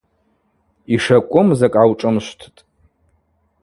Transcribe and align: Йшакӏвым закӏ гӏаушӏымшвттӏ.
Йшакӏвым 0.93 1.47
закӏ 1.59 1.73
гӏаушӏымшвттӏ. 1.73 2.59